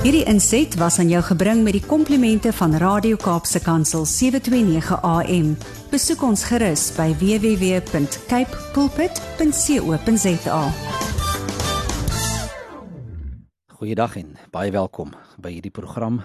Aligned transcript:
Hierdie 0.00 0.22
inset 0.24 0.78
was 0.80 0.94
aan 0.96 1.10
jou 1.12 1.20
gebring 1.20 1.58
met 1.60 1.74
die 1.76 1.82
komplimente 1.84 2.54
van 2.56 2.72
Radio 2.80 3.18
Kaapse 3.20 3.60
Kansel 3.60 4.06
729 4.08 4.96
AM. 5.04 5.50
Besoek 5.92 6.22
ons 6.24 6.44
gerus 6.48 6.86
by 6.96 7.10
www.cape 7.20 8.62
pulpit.co.za. 8.72 10.62
Goeiedag 13.76 14.16
en 14.22 14.32
baie 14.56 14.72
welkom 14.72 15.12
by 15.36 15.52
hierdie 15.58 15.76
program 15.76 16.22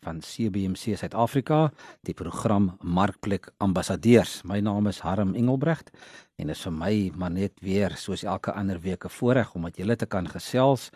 van 0.00 0.24
CBC 0.24 0.96
Suid-Afrika, 0.96 1.66
die 2.08 2.16
program 2.16 2.72
Markplek 2.80 3.50
Ambassadeurs. 3.60 4.38
My 4.48 4.64
naam 4.64 4.88
is 4.88 5.04
Harm 5.04 5.36
Engelbrecht 5.36 5.92
en 6.40 6.48
dit 6.48 6.56
is 6.56 6.64
vir 6.64 6.72
my 6.72 6.94
maar 7.20 7.36
net 7.36 7.60
weer 7.60 8.00
soos 8.00 8.24
elke 8.24 8.56
ander 8.56 8.80
week 8.80 9.04
'n 9.04 9.12
voorreg 9.12 9.54
om 9.54 9.68
met 9.68 9.76
julle 9.76 9.96
te 9.96 10.06
kan 10.06 10.24
gesels 10.24 10.88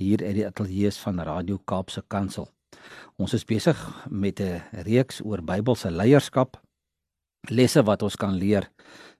hier 0.00 0.24
uit 0.24 0.38
die 0.38 0.46
ateljee 0.46 0.90
van 1.02 1.20
Radio 1.20 1.58
Kaapse 1.68 2.02
Kansel. 2.08 2.48
Ons 3.20 3.34
is 3.36 3.44
besig 3.44 3.76
met 4.08 4.40
'n 4.40 4.62
reeks 4.86 5.20
oor 5.20 5.42
Bybelse 5.42 5.90
leierskap, 5.90 6.60
lesse 7.50 7.82
wat 7.82 8.02
ons 8.02 8.16
kan 8.16 8.32
leer. 8.32 8.70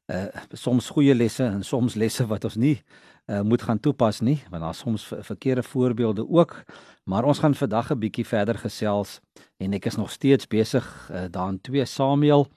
Uh 0.07 0.27
soms 0.53 0.91
goeie 0.91 1.15
lesse 1.15 1.45
en 1.45 1.63
soms 1.63 1.95
lesse 1.95 2.27
wat 2.27 2.45
ons 2.45 2.57
nie 2.57 2.83
uh, 3.27 3.41
moet 3.41 3.63
gaan 3.63 3.81
toepas 3.81 4.21
nie, 4.21 4.43
want 4.51 4.63
daar's 4.63 4.79
soms 4.79 5.13
verkeerde 5.21 5.63
voorbeelde 5.63 6.29
ook. 6.29 6.65
Maar 7.05 7.25
ons 7.25 7.39
gaan 7.39 7.55
vandag 7.55 7.91
'n 7.91 7.99
bietjie 7.99 8.27
verder 8.27 8.59
gesels 8.59 9.21
en 9.57 9.73
ek 9.73 9.87
is 9.87 9.97
nog 9.97 10.11
steeds 10.11 10.47
besig 10.47 11.11
uh, 11.13 11.25
daarin 11.31 11.61
2 11.61 11.85
Samuel. 11.85 12.49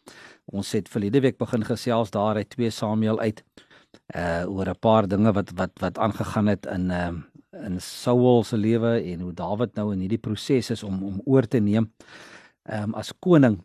Ons 0.45 0.71
het 0.71 0.89
verlede 0.89 1.19
week 1.19 1.37
begin 1.37 1.65
gesels 1.65 2.09
daar 2.09 2.35
uit 2.35 2.49
2 2.49 2.69
Samuel 2.69 3.19
uit 3.19 3.43
uh 4.15 4.43
oor 4.47 4.69
'n 4.69 4.79
paar 4.79 5.07
dinge 5.07 5.31
wat 5.31 5.51
wat 5.55 5.71
wat 5.79 5.97
aangegaan 5.97 6.47
het 6.47 6.65
in 6.65 6.89
uh 6.89 7.32
in 7.53 7.79
Saul 7.81 8.43
se 8.43 8.57
lewe 8.57 8.95
en 9.01 9.19
hoe 9.19 9.33
Dawid 9.33 9.75
nou 9.75 9.91
in 9.93 10.01
hierdie 10.03 10.21
proses 10.21 10.71
is 10.73 10.83
om 10.83 11.03
om 11.03 11.21
oor 11.25 11.47
te 11.47 11.59
neem 11.59 11.91
um, 12.69 12.93
as 12.97 13.13
koning. 13.19 13.59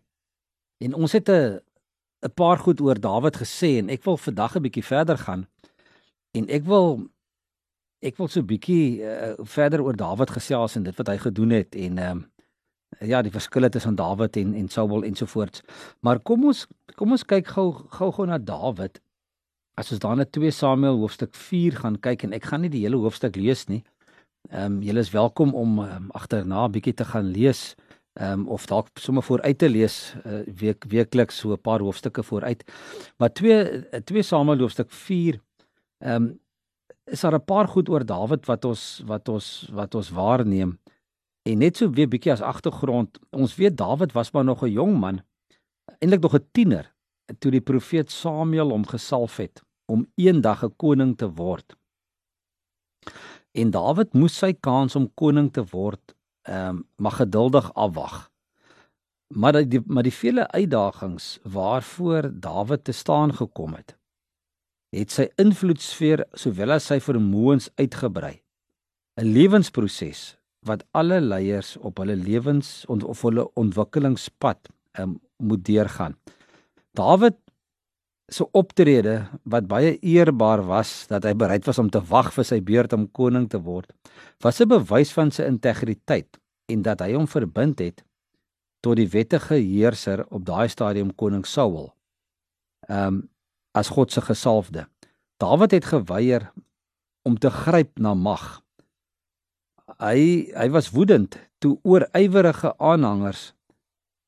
En 0.85 0.95
ons 0.95 1.13
het 1.13 1.29
'n 1.29 1.61
'n 2.23 2.35
paar 2.35 2.59
goed 2.59 2.81
oor 2.81 3.01
Dawid 3.01 3.37
gesê 3.37 3.79
en 3.79 3.89
ek 3.89 4.05
wil 4.05 4.17
vandag 4.17 4.57
'n 4.57 4.63
bietjie 4.63 4.85
verder 4.85 5.19
gaan 5.19 5.47
en 6.35 6.49
ek 6.49 6.65
wil 6.65 7.09
ek 8.03 8.17
wil 8.17 8.29
so 8.29 8.41
'n 8.41 8.47
bietjie 8.47 9.03
uh, 9.03 9.35
verder 9.43 9.83
oor 9.83 9.97
Dawid 9.97 10.31
gesels 10.31 10.77
en 10.77 10.83
dit 10.83 10.97
wat 10.97 11.07
hy 11.07 11.17
gedoen 11.17 11.51
het 11.51 11.75
en 11.75 11.99
um, 11.99 12.31
ja, 13.01 13.23
die 13.23 13.31
verskille 13.31 13.69
tussen 13.69 13.95
Dawid 13.95 14.37
en 14.37 14.55
en 14.55 14.69
Saul 14.69 15.05
ensovoorts. 15.05 15.63
Maar 16.01 16.19
kom 16.21 16.45
ons 16.45 16.67
kom 16.97 17.13
ons 17.13 17.25
kyk 17.25 17.47
gou 17.47 17.73
gou 17.73 18.11
gou 18.13 18.27
na 18.27 18.39
Dawid 18.39 19.01
as 19.79 19.93
ons 19.95 20.03
dan 20.03 20.19
na 20.19 20.27
2 20.27 20.51
Samuel 20.51 20.99
hoofstuk 20.99 21.37
4 21.39 21.79
gaan 21.83 21.99
kyk 22.03 22.25
en 22.27 22.35
ek 22.37 22.49
gaan 22.51 22.65
nie 22.67 22.73
die 22.73 22.83
hele 22.83 22.99
hoofstuk 22.99 23.39
lees 23.39 23.67
nie. 23.71 23.85
Ehm 24.51 24.79
um, 24.79 24.81
julle 24.83 25.05
is 25.05 25.13
welkom 25.15 25.55
om 25.55 25.79
um, 25.85 26.09
agterna 26.19 26.65
'n 26.67 26.73
bietjie 26.75 26.95
te 26.95 27.05
gaan 27.05 27.31
lees 27.31 27.77
ehm 28.19 28.41
um, 28.41 28.49
of 28.49 28.67
dalk 28.67 28.89
sommer 28.99 29.23
vooruit 29.23 29.59
te 29.59 29.69
lees 29.69 30.15
uh, 30.27 30.43
week 30.61 30.85
weekliks 30.89 31.39
so 31.39 31.53
'n 31.53 31.61
paar 31.61 31.81
hoofstukke 31.81 32.23
vooruit. 32.23 32.65
Maar 33.19 33.33
2 33.33 34.03
2 34.05 34.23
Samuel 34.23 34.59
hoofstuk 34.59 34.91
4 34.91 35.41
ehm 35.99 36.15
um, 36.15 36.41
is 37.07 37.21
daar 37.21 37.35
'n 37.35 37.45
paar 37.45 37.69
goed 37.69 37.89
oor 37.89 38.05
Dawid 38.05 38.47
wat 38.47 38.65
ons 38.65 39.03
wat 39.07 39.29
ons 39.29 39.69
wat 39.73 39.95
ons 39.95 40.11
waarneem. 40.11 40.79
En 41.43 41.59
net 41.59 41.77
so 41.77 41.91
weer 41.91 42.09
bietjie 42.09 42.33
as 42.33 42.41
agtergrond, 42.41 43.19
ons 43.31 43.57
weet 43.57 43.77
Dawid 43.77 44.13
was 44.13 44.33
maar 44.33 44.45
nog 44.45 44.63
'n 44.63 44.73
jong 44.73 44.99
man, 44.99 45.23
eintlik 46.01 46.23
nog 46.23 46.35
'n 46.35 46.49
tiener 46.53 46.93
toe 47.39 47.51
die 47.51 47.61
profeet 47.61 48.11
Samuel 48.11 48.71
hom 48.71 48.87
gesalf 48.87 49.37
het 49.37 49.68
om 49.89 50.07
eendag 50.15 50.65
'n 50.65 50.77
koning 50.77 51.17
te 51.17 51.29
word. 51.41 51.77
En 53.53 53.71
Dawid 53.71 54.13
moes 54.15 54.39
sy 54.39 54.53
kans 54.53 54.97
om 54.97 55.11
koning 55.15 55.53
te 55.53 55.65
word, 55.73 56.15
ehm 56.43 56.69
um, 56.69 56.87
maar 56.97 57.17
geduldig 57.21 57.73
afwag. 57.75 58.31
Maar 59.35 59.63
die 59.65 59.81
maar 59.87 60.03
die 60.03 60.19
vele 60.23 60.49
uitdagings 60.49 61.39
waarvoor 61.43 62.31
Dawid 62.41 62.85
te 62.85 62.93
staan 62.93 63.35
gekom 63.35 63.75
het, 63.75 63.97
het 64.91 65.11
sy 65.11 65.29
invloedsfeer 65.37 66.25
sowel 66.33 66.77
as 66.77 66.87
sy 66.87 67.01
vermoëns 67.01 67.71
uitgebrei. 67.75 68.43
'n 69.19 69.33
Lewensproses 69.33 70.39
wat 70.61 70.85
alle 70.91 71.21
leiers 71.21 71.77
op 71.77 71.99
hulle 71.99 72.17
lewens 72.17 72.85
of 72.87 73.23
hulle 73.23 73.47
ontwikkelingspad 73.55 74.69
um, 75.01 75.21
moet 75.37 75.65
deurgaan. 75.65 76.17
Dawid 76.99 77.37
se 78.29 78.45
optrede 78.53 79.23
wat 79.49 79.69
baie 79.69 79.97
eerbaar 80.05 80.63
was 80.69 81.07
dat 81.09 81.25
hy 81.25 81.33
bereid 81.33 81.65
was 81.65 81.79
om 81.81 81.89
te 81.91 82.01
wag 82.11 82.29
vir 82.35 82.45
sy 82.45 82.61
beurt 82.61 82.93
om 82.93 83.09
koning 83.17 83.49
te 83.49 83.61
word, 83.61 83.89
was 84.45 84.61
'n 84.61 84.69
bewys 84.69 85.13
van 85.13 85.31
sy 85.31 85.49
integriteit 85.49 86.39
en 86.69 86.83
dat 86.83 87.01
hy 87.01 87.15
hom 87.15 87.27
verbind 87.27 87.79
het 87.79 88.05
tot 88.81 88.97
die 88.97 89.09
wettige 89.09 89.55
heerser 89.55 90.27
op 90.31 90.45
daai 90.45 90.69
stadium 90.69 91.15
koning 91.15 91.47
Saul. 91.47 91.95
Ehm 92.89 93.07
um, 93.07 93.29
as 93.75 93.89
God 93.89 94.13
se 94.13 94.21
gesalfde. 94.21 94.89
Dawid 95.39 95.71
het 95.71 95.85
geweier 95.85 96.51
om 97.23 97.39
te 97.39 97.51
gryp 97.51 97.99
na 97.99 98.15
mag. 98.15 98.63
Hy 99.99 100.51
hy 100.57 100.69
was 100.75 100.91
woedend 100.91 101.39
toe 101.59 101.79
oorywerige 101.83 102.75
aanhangers 102.79 103.53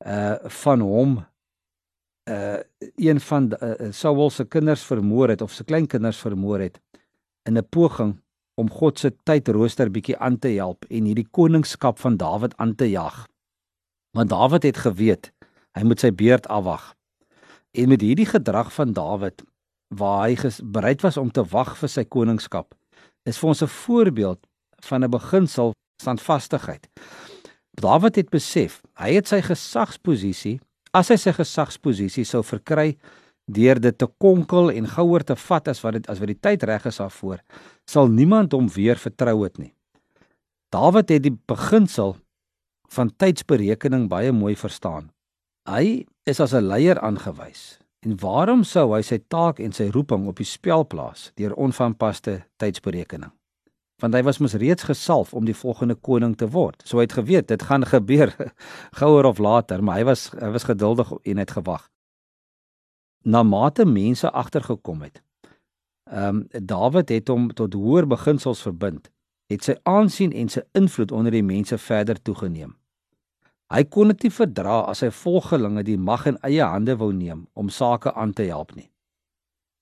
uh 0.06 0.36
van 0.62 0.80
hom 0.80 1.18
uh 2.28 2.58
een 2.96 3.20
van 3.20 3.52
uh, 3.62 3.92
Saul 3.92 4.30
se 4.30 4.44
kinders 4.44 4.82
vermoor 4.84 5.28
het 5.28 5.42
of 5.42 5.52
se 5.52 5.64
kleinkinders 5.64 6.18
vermoor 6.18 6.60
het 6.60 6.80
in 7.48 7.58
'n 7.58 7.68
poging 7.68 8.20
om 8.54 8.70
God 8.70 8.98
se 8.98 9.10
tydrooster 9.24 9.90
bietjie 9.90 10.16
aan 10.18 10.38
te 10.38 10.48
help 10.48 10.84
en 10.88 11.04
hierdie 11.04 11.28
koningskap 11.30 11.98
van 11.98 12.16
Dawid 12.16 12.56
aan 12.56 12.74
te 12.74 12.90
jag. 12.90 13.26
Want 14.16 14.28
Dawid 14.28 14.62
het 14.62 14.76
geweet 14.76 15.32
hy 15.78 15.84
moet 15.86 16.00
sy 16.00 16.10
beurt 16.10 16.48
afwag. 16.50 16.94
En 17.70 17.88
met 17.88 18.00
hierdie 18.00 18.26
gedrag 18.26 18.72
van 18.74 18.92
Dawid 18.92 19.42
waar 19.94 20.28
hy 20.28 20.50
bereid 20.62 21.02
was 21.02 21.16
om 21.16 21.30
te 21.30 21.44
wag 21.50 21.76
vir 21.78 21.90
sy 21.90 22.04
koningskap, 22.04 22.74
is 23.26 23.38
vir 23.38 23.48
ons 23.48 23.62
'n 23.62 23.66
voorbeeld 23.66 24.46
van 24.86 25.04
'n 25.04 25.10
beginsel 25.10 25.72
standvastigheid. 26.02 26.88
Dawid 27.80 28.16
het 28.16 28.30
besef, 28.30 28.82
hy 28.94 29.14
het 29.14 29.28
sy 29.28 29.40
gesagsposisie 29.40 30.60
as 30.96 31.10
hy 31.12 31.18
sy 31.20 31.34
gesagsposisie 31.36 32.24
sou 32.26 32.42
verkry 32.46 32.94
deur 33.50 33.80
dit 33.82 33.96
te 33.98 34.06
konkel 34.22 34.70
en 34.70 34.86
gouer 34.86 35.24
te 35.26 35.34
vat 35.34 35.68
as 35.68 35.82
wat 35.82 35.98
dit 35.98 36.08
as 36.10 36.20
wat 36.22 36.30
die 36.30 36.38
tyd 36.38 36.64
reg 36.68 36.86
is 36.86 37.00
daarvoor, 37.02 37.40
sal 37.86 38.10
niemand 38.10 38.54
hom 38.54 38.68
weer 38.70 38.98
vertrou 39.00 39.42
het 39.42 39.58
nie. 39.58 39.72
Dawid 40.70 41.10
het 41.10 41.24
die 41.24 41.34
beginsel 41.50 42.14
van 42.94 43.10
tydsberekening 43.10 44.06
baie 44.10 44.30
mooi 44.34 44.54
verstaan. 44.58 45.10
Hy 45.66 46.06
is 46.26 46.40
as 46.40 46.54
'n 46.54 46.66
leier 46.66 46.98
aangewys. 46.98 47.78
En 48.00 48.16
waarom 48.16 48.64
sou 48.64 48.94
hy 48.94 49.02
sy 49.02 49.18
taak 49.28 49.60
en 49.60 49.72
sy 49.72 49.90
roeping 49.90 50.26
op 50.26 50.36
die 50.36 50.48
spel 50.48 50.86
plaas 50.86 51.32
deur 51.36 51.54
onvanpaste 51.54 52.44
tydsberekening? 52.56 53.32
Want 54.00 54.14
hy 54.16 54.22
was 54.26 54.38
mos 54.40 54.56
reeds 54.58 54.86
gesalf 54.88 55.34
om 55.36 55.44
die 55.44 55.56
volgende 55.56 55.94
koning 55.94 56.36
te 56.36 56.48
word. 56.48 56.82
So 56.84 56.98
hy 56.98 57.06
het 57.06 57.16
geweet 57.18 57.48
dit 57.48 57.62
gaan 57.62 57.84
gebeur 57.86 58.32
gouer 59.00 59.28
of 59.28 59.38
later, 59.38 59.84
maar 59.84 60.00
hy 60.00 60.06
was 60.08 60.30
hy 60.36 60.52
was 60.54 60.68
geduldig 60.68 61.12
en 61.22 61.42
het 61.42 61.56
gewag. 61.56 61.88
Na 63.24 63.42
mate 63.42 63.84
mense 63.84 64.30
agtergekom 64.30 65.02
het. 65.02 65.22
Ehm 66.10 66.42
um, 66.42 66.66
Dawid 66.66 67.08
het 67.08 67.28
hom 67.28 67.50
tot 67.54 67.74
hoër 67.74 68.06
beginsels 68.06 68.62
verbind, 68.62 69.10
het 69.52 69.64
sy 69.64 69.76
aansien 69.82 70.32
en 70.32 70.48
sy 70.48 70.62
invloed 70.78 71.12
onder 71.12 71.32
die 71.32 71.44
mense 71.44 71.78
verder 71.78 72.22
toegeneem. 72.22 72.72
Hy 73.70 73.84
kon 73.84 74.10
dit 74.10 74.24
nie 74.26 74.32
verdra 74.34 74.80
as 74.90 75.04
sy 75.04 75.10
volgelinge 75.14 75.84
die 75.86 75.98
mag 75.98 76.26
in 76.26 76.40
eie 76.46 76.64
hande 76.66 76.96
wou 76.98 77.12
neem 77.14 77.44
om 77.54 77.68
sake 77.70 78.10
aan 78.14 78.32
te 78.32 78.48
help 78.48 78.74
nie. 78.74 78.88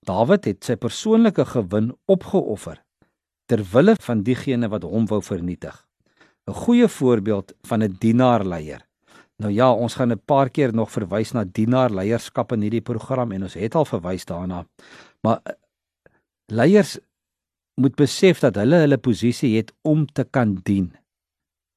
Dawid 0.04 0.44
het 0.44 0.64
sy 0.64 0.76
persoonlike 0.76 1.44
gewin 1.54 1.94
opgeoffer 2.06 2.82
ter 3.48 3.64
wille 3.72 3.96
van 4.04 4.22
diegene 4.22 4.68
wat 4.68 4.84
hom 4.84 5.06
wou 5.08 5.22
vernietig. 5.24 5.76
'n 6.48 6.54
Goeie 6.64 6.88
voorbeeld 6.88 7.54
van 7.68 7.82
'n 7.82 7.96
dienaarleier. 8.00 8.86
Nou 9.36 9.52
ja, 9.52 9.72
ons 9.72 9.94
gaan 9.94 10.12
'n 10.12 10.20
paar 10.24 10.50
keer 10.50 10.74
nog 10.74 10.90
verwys 10.90 11.32
na 11.32 11.44
dienaarleierskap 11.44 12.52
in 12.52 12.60
hierdie 12.60 12.80
program 12.80 13.32
en 13.32 13.42
ons 13.42 13.54
het 13.54 13.74
al 13.74 13.84
verwys 13.84 14.24
daarna. 14.24 14.66
Maar 15.22 15.40
eh, 15.42 15.52
leiers 16.46 16.98
moet 17.74 17.94
besef 17.94 18.40
dat 18.40 18.54
hulle 18.54 18.76
hulle 18.76 18.98
posisie 18.98 19.56
het 19.56 19.72
om 19.82 20.06
te 20.06 20.24
kan 20.24 20.58
dien. 20.62 20.92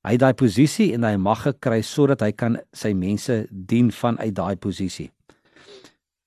Hy 0.01 0.12
het 0.12 0.19
daai 0.19 0.33
posisie 0.33 0.94
en 0.94 1.03
hy 1.03 1.15
mag 1.15 1.44
gekry 1.45 1.81
sodat 1.81 2.21
hy 2.21 2.31
kan 2.31 2.57
sy 2.74 2.94
mense 2.94 3.45
dien 3.51 3.91
vanuit 3.91 4.35
daai 4.35 4.56
posisie. 4.56 5.12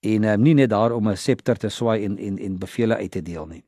En 0.07 0.25
um, 0.25 0.43
nie 0.43 0.55
net 0.55 0.71
daar 0.71 0.93
om 0.93 1.09
'n 1.09 1.17
septer 1.17 1.57
te 1.57 1.69
swaai 1.69 2.05
en 2.05 2.19
en 2.19 2.39
en 2.39 2.59
bevele 2.59 2.97
uit 2.97 3.11
te 3.11 3.23
deel 3.23 3.47
nie. 3.47 3.65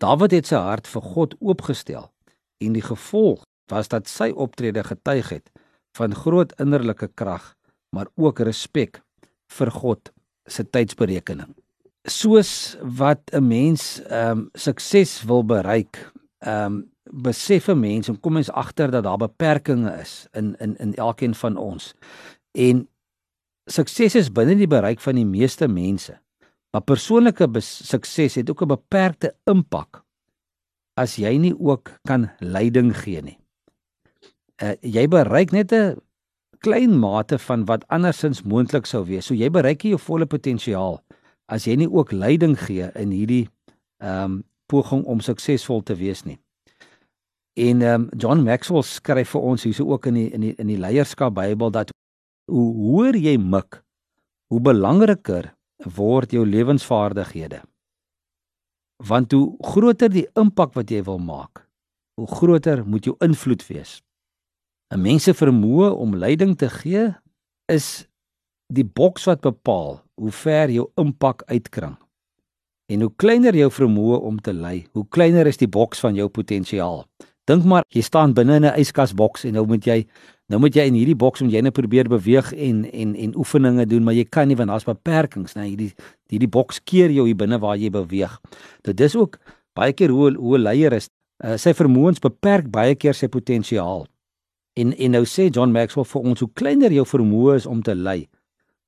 Dawid 0.00 0.32
het 0.32 0.48
sy 0.48 0.56
hart 0.56 0.88
vir 0.88 1.04
God 1.04 1.34
oopgestel 1.44 2.08
en 2.64 2.76
die 2.76 2.84
gevolg 2.84 3.42
was 3.72 3.90
dat 3.92 4.08
sy 4.08 4.30
optrede 4.32 4.82
getuig 4.86 5.28
het 5.34 5.50
van 5.98 6.14
groot 6.16 6.54
innerlike 6.62 7.10
krag, 7.20 7.54
maar 7.92 8.08
ook 8.16 8.40
respek 8.46 9.02
vir 9.52 9.70
God 9.74 10.12
se 10.48 10.64
tydsberekening. 10.64 11.52
Soos 12.08 12.78
wat 12.80 13.20
'n 13.32 13.44
mens 13.46 14.00
ehm 14.08 14.38
um, 14.38 14.48
sukses 14.54 15.22
wil 15.22 15.44
bereik, 15.44 16.12
ehm 16.38 16.64
um, 16.64 16.90
besef 17.10 17.68
'n 17.68 17.80
mens 17.80 18.08
en 18.08 18.20
kom 18.20 18.32
mens 18.32 18.50
agter 18.50 18.90
dat 18.90 19.04
daar 19.04 19.18
beperkings 19.18 20.00
is 20.00 20.26
in 20.32 20.56
in 20.58 20.76
in 20.76 20.94
elkeen 20.94 21.34
van 21.34 21.56
ons. 21.56 21.94
En 22.52 22.88
sukses 23.66 24.14
is 24.14 24.32
binne 24.32 24.56
die 24.56 24.66
bereik 24.66 25.00
van 25.00 25.14
die 25.14 25.26
meeste 25.26 25.68
mense. 25.68 26.20
Maar 26.70 26.82
persoonlike 26.86 27.48
sukses 27.60 28.34
het 28.34 28.50
ook 28.50 28.62
'n 28.62 28.68
beperkte 28.76 29.34
impak 29.44 30.04
as 30.94 31.16
jy 31.16 31.36
nie 31.36 31.54
ook 31.58 31.90
kan 32.04 32.30
leiding 32.38 32.96
gee 32.96 33.22
nie. 33.22 33.38
Uh, 34.62 34.76
jy 34.80 35.08
bereik 35.08 35.52
net 35.52 35.72
'n 35.72 35.96
klein 36.60 36.98
mate 36.98 37.38
van 37.38 37.64
wat 37.64 37.86
andersins 37.88 38.42
moontlik 38.42 38.86
sou 38.86 39.04
wees. 39.04 39.26
So 39.26 39.34
jy 39.34 39.50
bereik 39.50 39.82
nie 39.82 39.90
jou 39.94 40.00
volle 40.00 40.26
potensiaal 40.26 41.00
as 41.48 41.64
jy 41.64 41.76
nie 41.76 41.90
ook 41.90 42.12
leiding 42.12 42.58
gee 42.58 42.90
in 42.94 43.10
hierdie 43.10 43.48
ehm 43.98 44.24
um, 44.24 44.44
poging 44.70 45.04
om 45.04 45.20
suksesvol 45.20 45.82
te 45.82 45.94
wees 45.94 46.22
nie. 46.24 46.38
En 47.58 47.82
ehm 47.82 48.02
um, 48.02 48.08
John 48.16 48.44
Maxwell 48.44 48.82
skryf 48.82 49.30
vir 49.34 49.40
ons 49.40 49.64
hierso 49.66 49.84
ook 49.90 50.06
in 50.06 50.14
die 50.14 50.30
in 50.30 50.40
die 50.40 50.54
in 50.58 50.66
die 50.66 50.78
leierskap 50.78 51.34
Bybel 51.34 51.70
dat 51.70 51.90
hoe 52.50 52.74
hoër 52.74 53.16
jy 53.16 53.36
mik, 53.38 53.82
hoe 54.46 54.60
belangriker 54.60 55.54
word 55.84 56.32
jou 56.32 56.44
lewensvaardighede. 56.46 57.62
Want 59.06 59.32
hoe 59.32 59.56
groter 59.64 60.12
die 60.12 60.26
impak 60.36 60.74
wat 60.76 60.90
jy 60.90 61.02
wil 61.06 61.18
maak, 61.18 61.64
hoe 62.20 62.28
groter 62.28 62.84
moet 62.84 63.04
jou 63.08 63.16
invloed 63.24 63.64
wees. 63.68 64.00
'n 64.90 65.00
Mens 65.00 65.24
se 65.24 65.32
vermoë 65.32 65.92
om 65.96 66.16
leiding 66.16 66.56
te 66.58 66.68
gee 66.68 67.14
is 67.68 68.06
die 68.68 68.84
boks 68.84 69.24
wat 69.24 69.40
bepaal 69.40 70.00
hoe 70.14 70.30
ver 70.30 70.70
jou 70.70 70.90
impak 70.98 71.42
uitkring. 71.46 71.96
En 72.90 73.00
hoe 73.00 73.12
kleiner 73.16 73.54
jou 73.54 73.70
vermoë 73.70 74.18
om 74.20 74.40
te 74.40 74.52
lei, 74.52 74.86
hoe 74.92 75.06
kleiner 75.08 75.46
is 75.46 75.56
die 75.56 75.68
boks 75.68 76.00
van 76.00 76.14
jou 76.14 76.28
potensiaal. 76.28 77.06
Dink 77.50 77.64
maar, 77.66 77.82
jy 77.90 78.02
staan 78.06 78.34
binne 78.36 78.60
in 78.60 78.66
'n 78.68 78.78
yskasboks 78.78 79.44
en 79.44 79.54
nou 79.58 79.64
moet 79.66 79.84
jy 79.84 80.06
nou 80.50 80.58
moet 80.60 80.74
jy 80.74 80.84
in 80.86 80.94
hierdie 80.94 81.16
boks 81.16 81.40
moet 81.42 81.52
jy 81.52 81.62
net 81.62 81.74
probeer 81.74 82.08
beweeg 82.08 82.52
en 82.52 82.84
en 82.84 83.14
en 83.14 83.36
oefeninge 83.36 83.86
doen, 83.86 84.04
maar 84.04 84.14
jy 84.14 84.24
kan 84.24 84.48
nie 84.48 84.56
want 84.56 84.70
daar's 84.70 84.84
beperkings, 84.84 85.54
né? 85.54 85.64
Hierdie 85.64 85.94
hierdie 86.30 86.48
boks 86.48 86.80
keer 86.84 87.10
jou 87.10 87.26
hier 87.26 87.36
binne 87.36 87.58
waar 87.58 87.76
jy 87.76 87.90
beweeg. 87.90 88.38
Dit 88.82 88.96
dis 88.96 89.16
ook 89.16 89.38
baie 89.74 89.92
keer 89.92 90.10
hoe 90.10 90.34
hoe 90.36 90.58
'n 90.58 90.62
leier 90.62 90.92
is, 90.92 91.08
uh, 91.44 91.56
sy 91.56 91.72
vermoëns 91.72 92.20
beperk 92.20 92.70
baie 92.70 92.94
keer 92.94 93.14
sy 93.14 93.26
potensiaal. 93.28 94.06
En 94.76 94.92
en 94.92 95.10
nou 95.10 95.24
sê 95.24 95.50
John 95.50 95.72
Maxwell 95.72 96.04
vir 96.04 96.22
ons 96.22 96.40
hoe 96.40 96.50
kleiner 96.54 96.92
jou 96.92 97.04
vermoë 97.04 97.54
is 97.54 97.66
om 97.66 97.82
te 97.82 97.94
lei, 97.94 98.28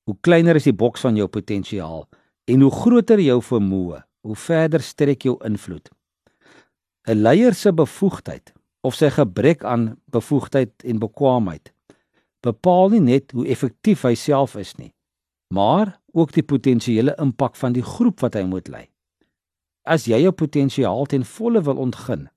hoe 0.04 0.16
kleiner 0.20 0.56
is 0.56 0.64
die 0.64 0.72
boks 0.76 1.00
van 1.00 1.16
jou 1.16 1.26
potensiaal 1.26 2.08
en 2.44 2.60
hoe 2.60 2.70
groter 2.70 3.20
jou 3.20 3.40
vermoë, 3.42 4.02
hoe 4.22 4.36
verder 4.36 4.80
strek 4.80 5.22
jou 5.22 5.36
invloed. 5.44 5.90
'n 7.06 7.22
leier 7.22 7.54
se 7.54 7.72
bevoegdheid 7.72 8.52
of 8.80 8.94
sy 8.94 9.10
gebrek 9.10 9.64
aan 9.64 9.96
bevoegdheid 10.10 10.72
en 10.84 10.98
bekwaamheid 10.98 11.72
bepaal 12.42 12.90
nie 12.94 13.00
net 13.00 13.32
hoe 13.32 13.46
effektief 13.46 14.02
hy 14.06 14.14
self 14.18 14.56
is 14.58 14.74
nie, 14.78 14.90
maar 15.54 16.00
ook 16.12 16.32
die 16.34 16.42
potensiële 16.42 17.14
impak 17.22 17.56
van 17.56 17.74
die 17.76 17.84
groep 17.86 18.22
wat 18.24 18.34
hy 18.34 18.42
moet 18.48 18.68
lei. 18.68 18.86
As 19.86 20.06
jy 20.06 20.18
jou 20.22 20.32
potensiaal 20.34 21.06
ten 21.10 21.24
volle 21.26 21.62
wil 21.62 21.80
ontgin 21.82 22.28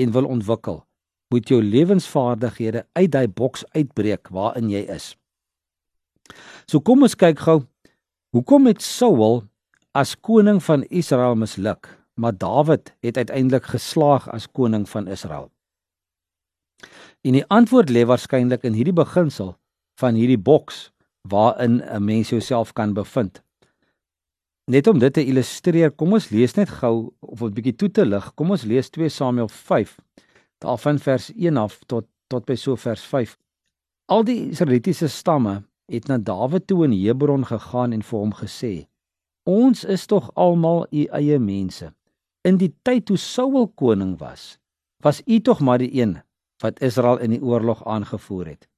en 0.00 0.14
wil 0.16 0.28
ontwikkel, 0.28 0.82
moet 1.32 1.48
jou 1.48 1.60
lewensvaardighede 1.62 2.84
uit 2.92 3.10
daai 3.12 3.28
boks 3.28 3.64
uitbreek 3.74 4.28
waarin 4.32 4.70
jy 4.72 4.84
is. 4.92 5.14
So 6.68 6.80
kom 6.80 7.04
ons 7.04 7.16
kyk 7.16 7.40
gou, 7.44 7.62
hoekom 8.36 8.68
het 8.70 8.84
Saul 8.84 9.44
as 9.92 10.16
koning 10.16 10.60
van 10.64 10.84
Israel 10.88 11.36
misluk? 11.36 11.88
Maar 12.14 12.36
Dawid 12.36 12.94
het 13.00 13.16
uiteindelik 13.16 13.64
geslaag 13.64 14.28
as 14.30 14.50
koning 14.50 14.88
van 14.88 15.06
Israel. 15.06 15.50
En 17.20 17.32
die 17.32 17.46
antwoord 17.46 17.90
lê 17.90 18.04
waarskynlik 18.06 18.62
in 18.62 18.76
hierdie 18.76 18.96
beginsel 18.96 19.54
van 20.00 20.14
hierdie 20.14 20.38
boks 20.38 20.90
waarin 21.28 21.82
'n 21.82 22.04
mens 22.04 22.28
jouself 22.28 22.72
kan 22.72 22.92
bevind. 22.92 23.42
Net 24.64 24.86
om 24.86 24.98
dit 24.98 25.12
te 25.12 25.24
illustreer, 25.24 25.90
kom 25.90 26.12
ons 26.12 26.28
lees 26.28 26.54
net 26.54 26.68
gou 26.68 27.12
of 27.20 27.42
'n 27.42 27.52
bietjie 27.52 27.76
toe 27.76 27.90
te 27.90 28.06
lig. 28.06 28.34
Kom 28.34 28.50
ons 28.50 28.62
lees 28.62 28.90
2 28.90 29.08
Samuel 29.08 29.48
5 29.48 29.98
daarvan 30.58 30.98
vers 30.98 31.32
1 31.34 31.56
af 31.56 31.78
tot 31.86 32.06
tot 32.26 32.44
by 32.44 32.54
so 32.54 32.76
vers 32.76 33.02
5. 33.02 33.36
Al 34.04 34.24
die 34.24 34.48
Israelitiese 34.50 35.08
stamme 35.08 35.62
het 35.86 36.06
na 36.08 36.18
Dawid 36.18 36.66
toe 36.66 36.84
in 36.84 36.92
Hebron 36.92 37.44
gegaan 37.44 37.92
en 37.92 38.02
vir 38.02 38.18
hom 38.18 38.32
gesê: 38.34 38.86
"Ons 39.42 39.84
is 39.84 40.06
tog 40.06 40.30
almal 40.34 40.86
u 40.90 41.04
eie 41.04 41.38
mense 41.38 41.92
in 42.44 42.60
die 42.60 42.72
tyd 42.84 43.06
toe 43.08 43.16
Saul 43.16 43.68
koning 43.80 44.14
was, 44.20 44.58
was 45.04 45.22
u 45.26 45.40
tog 45.40 45.60
maar 45.64 45.80
die 45.80 45.92
een 45.96 46.18
wat 46.62 46.80
Israel 46.84 47.18
in 47.24 47.32
die 47.32 47.42
oorlog 47.42 47.82
aangevoer 47.88 48.54
het. 48.54 48.68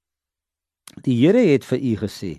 Die 1.02 1.16
Here 1.18 1.42
het 1.52 1.66
vir 1.66 1.78
u 1.78 1.94
gesê: 2.02 2.32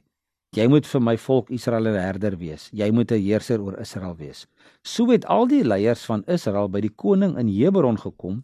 Jy 0.56 0.68
moet 0.72 0.88
vir 0.88 1.02
my 1.04 1.18
volk 1.20 1.50
Israel 1.52 1.88
'n 1.88 2.00
herder 2.00 2.38
wees. 2.38 2.70
Jy 2.72 2.90
moet 2.92 3.12
'n 3.12 3.22
heerser 3.22 3.62
oor 3.62 3.80
Israel 3.80 4.16
wees. 4.16 4.48
So 4.84 5.12
het 5.12 5.26
al 5.26 5.48
die 5.48 5.64
leiers 5.64 6.06
van 6.06 6.24
Israel 6.28 6.70
by 6.70 6.82
die 6.82 6.96
koning 6.96 7.38
in 7.38 7.48
Hebron 7.48 8.00
gekom. 8.00 8.44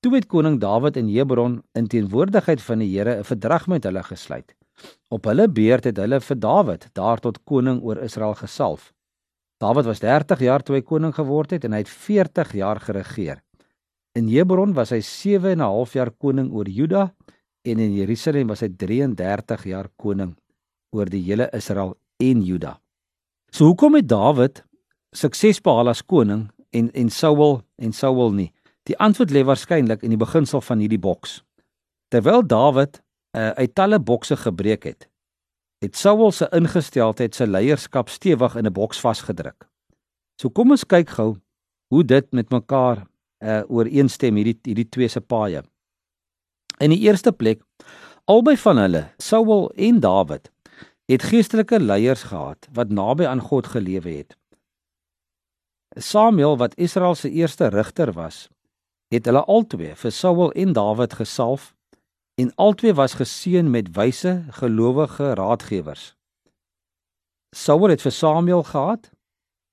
Toe 0.00 0.14
het 0.14 0.26
koning 0.26 0.60
Dawid 0.60 0.96
in 0.96 1.08
Hebron 1.08 1.62
in 1.72 1.86
teenwoordigheid 1.86 2.62
van 2.62 2.78
die 2.78 2.98
Here 2.98 3.18
'n 3.18 3.24
verdrag 3.24 3.66
met 3.66 3.84
hulle 3.84 4.02
gesluit. 4.02 4.54
Op 5.08 5.24
hulle 5.24 5.48
beurt 5.48 5.84
het 5.84 5.96
hulle 5.96 6.20
vir 6.20 6.38
Dawid 6.38 6.88
daar 6.92 7.20
tot 7.20 7.44
koning 7.44 7.82
oor 7.82 7.98
Israel 7.98 8.34
gesalf. 8.34 8.92
Dawid 9.62 9.86
was 9.86 10.00
30 10.02 10.40
jaar 10.42 10.62
toe 10.66 10.74
hy 10.74 10.82
koning 10.82 11.12
geword 11.14 11.52
het 11.54 11.64
en 11.68 11.76
hy 11.76 11.84
het 11.84 11.90
40 11.90 12.54
jaar 12.58 12.80
geregeer. 12.82 13.42
In 14.18 14.26
Hebron 14.26 14.74
was 14.74 14.90
hy 14.90 14.98
7 15.00 15.52
en 15.54 15.60
'n 15.62 15.70
half 15.70 15.94
jaar 15.94 16.10
koning 16.10 16.50
oor 16.52 16.66
Juda 16.68 17.14
en 17.62 17.78
in 17.78 17.94
Jerusalem 17.94 18.48
was 18.48 18.60
hy 18.60 18.68
33 18.68 19.64
jaar 19.64 19.88
koning 19.96 20.34
oor 20.90 21.06
die 21.06 21.22
hele 21.22 21.48
Israel 21.52 21.94
en 22.18 22.42
Juda. 22.42 22.80
So 23.52 23.64
hoekom 23.70 23.94
het 23.94 24.08
Dawid 24.08 24.64
sukses 25.12 25.60
behaal 25.60 25.88
as 25.88 26.02
koning 26.02 26.50
en 26.72 26.90
en 26.90 27.10
Saul 27.10 27.62
en 27.78 27.92
Saul 27.92 28.32
nie? 28.32 28.52
Die 28.82 28.98
antwoord 28.98 29.30
lê 29.30 29.44
waarskynlik 29.44 30.02
in 30.02 30.10
die 30.10 30.18
beginsel 30.18 30.60
van 30.60 30.78
hierdie 30.78 30.98
boks. 30.98 31.42
Terwyl 32.10 32.42
Dawid 32.42 32.98
uh, 33.36 33.50
uit 33.50 33.74
talle 33.74 34.00
bokse 34.00 34.36
gebreek 34.36 34.84
het, 34.84 35.08
het 35.82 35.98
Saul 35.98 36.30
se 36.30 36.46
ingesteldheid 36.54 37.34
sy 37.34 37.48
leierskap 37.50 38.08
stewig 38.08 38.54
in 38.56 38.66
'n 38.66 38.72
boks 38.72 39.00
vasgedruk. 39.02 39.66
So 40.38 40.50
kom 40.50 40.70
ons 40.70 40.84
kyk 40.86 41.08
gou 41.10 41.36
hoe 41.90 42.04
dit 42.04 42.32
met 42.32 42.50
mekaar 42.50 43.06
uh 43.42 43.62
ooreenstem 43.68 44.36
hierdie 44.36 44.58
hierdie 44.62 44.88
twee 44.88 45.08
se 45.08 45.20
paaie. 45.20 45.62
In 46.78 46.90
die 46.90 47.02
eerste 47.02 47.32
plek, 47.32 47.62
albei 48.24 48.56
van 48.56 48.78
hulle, 48.78 49.10
Saul 49.18 49.70
en 49.76 50.00
Dawid, 50.00 50.50
het 51.10 51.22
geestelike 51.22 51.80
leiers 51.80 52.22
gehad 52.22 52.68
wat 52.72 52.88
naby 52.88 53.26
aan 53.26 53.40
God 53.40 53.66
gelewe 53.66 54.10
het. 54.10 54.36
Samuel 55.96 56.56
wat 56.56 56.78
Israel 56.78 57.14
se 57.14 57.30
eerste 57.30 57.68
rigter 57.68 58.12
was, 58.12 58.48
het 59.10 59.26
hulle 59.26 59.44
albei 59.44 59.94
vir 59.94 60.10
Saul 60.10 60.52
en 60.52 60.72
Dawid 60.72 61.12
gesalf 61.12 61.74
en 62.42 62.50
albei 62.56 62.92
was 62.92 63.14
geseën 63.20 63.70
met 63.70 63.90
wyse 63.96 64.32
gelowige 64.58 65.34
raadgewers. 65.38 66.12
Saul 67.54 67.92
het 67.92 68.02
vir 68.02 68.14
Samuel 68.14 68.64
gehad 68.66 69.10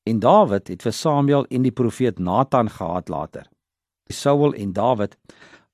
en 0.09 0.19
Dawid 0.19 0.67
het 0.67 0.83
vir 0.85 0.93
Samuel 0.93 1.47
en 1.49 1.65
die 1.65 1.73
profeet 1.73 2.19
Nathan 2.19 2.69
gehad 2.69 3.09
later. 3.09 3.47
Saul 4.11 4.53
en 4.53 4.73
Dawid 4.73 5.17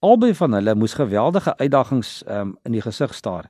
albei 0.06 0.34
van 0.38 0.54
hulle 0.54 0.76
moes 0.76 0.96
geweldige 0.96 1.56
uitdagings 1.58 2.22
um, 2.28 2.56
in 2.64 2.78
die 2.78 2.84
gesig 2.86 3.16
staar 3.18 3.50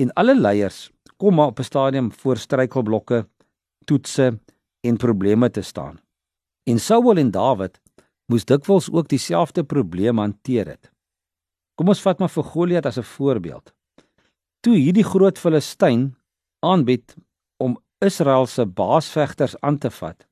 en 0.00 0.12
alle 0.14 0.36
leiers 0.38 0.86
kom 1.16 1.34
maar 1.34 1.52
op 1.52 1.60
'n 1.60 1.70
stadium 1.72 2.12
voor 2.12 2.36
struikelblokke, 2.36 3.26
toetse 3.84 4.38
en 4.80 4.96
probleme 4.96 5.50
te 5.50 5.62
staan. 5.62 5.98
En 6.64 6.78
Saul 6.78 7.16
en 7.16 7.30
Dawid 7.30 7.80
moes 8.26 8.44
dikwels 8.44 8.90
ook 8.90 9.08
dieselfde 9.08 9.64
probleem 9.64 10.18
hanteer 10.18 10.66
het. 10.66 10.95
Kom 11.76 11.92
ons 11.92 12.00
vat 12.00 12.18
maar 12.18 12.32
vir 12.32 12.46
Goliat 12.52 12.86
as 12.86 12.98
'n 12.98 13.04
voorbeeld. 13.16 13.74
Toe 14.60 14.76
hierdie 14.76 15.04
groot 15.04 15.38
Filistyn 15.38 16.16
aanbied 16.64 17.16
om 17.56 17.78
Israel 18.00 18.46
se 18.46 18.66
baasvegters 18.66 19.60
aan 19.60 19.78
te 19.78 19.90
vat, 19.90 20.26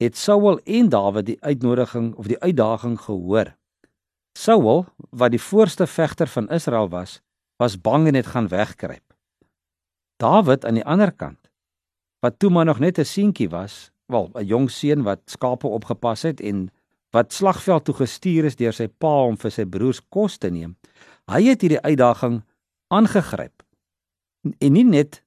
het 0.00 0.16
Saul 0.16 0.58
en 0.64 0.88
Dawid 0.88 1.26
die 1.26 1.40
uitnodiging 1.40 2.14
of 2.14 2.26
die 2.26 2.40
uitdaging 2.40 3.00
gehoor. 3.00 3.56
Saul, 4.38 4.86
wat 5.10 5.30
die 5.30 5.42
voorste 5.42 5.86
vegter 5.86 6.26
van 6.26 6.48
Israel 6.48 6.88
was, 6.88 7.20
was 7.56 7.80
bang 7.80 8.06
en 8.08 8.14
het 8.14 8.26
gaan 8.26 8.48
wegkruip. 8.48 9.14
Dawid 10.16 10.64
aan 10.64 10.74
die 10.74 10.84
ander 10.84 11.12
kant, 11.12 11.50
wat 12.20 12.38
toe 12.38 12.50
maar 12.50 12.64
nog 12.64 12.78
net 12.78 12.98
'n 12.98 13.04
seentjie 13.04 13.48
was, 13.48 13.90
wel 14.06 14.30
'n 14.34 14.44
jong 14.44 14.70
seun 14.70 15.02
wat 15.02 15.20
skape 15.24 15.66
opgepas 15.66 16.22
het 16.22 16.40
en 16.40 16.70
wat 17.14 17.32
slagveld 17.34 17.84
toe 17.84 17.94
gestuur 17.94 18.46
is 18.50 18.58
deur 18.58 18.74
sy 18.74 18.86
pa 18.88 19.14
om 19.26 19.38
vir 19.40 19.54
sy 19.54 19.66
broers 19.66 20.00
kos 20.14 20.38
te 20.38 20.50
neem. 20.50 20.76
Hy 21.30 21.42
het 21.48 21.64
hierdie 21.64 21.82
uitdaging 21.82 22.40
aangegryp. 22.94 23.64
En 24.58 24.72
nie 24.72 24.86
net 24.86 25.20